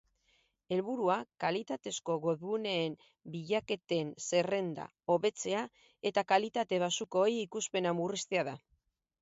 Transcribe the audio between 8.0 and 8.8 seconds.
murriztea da.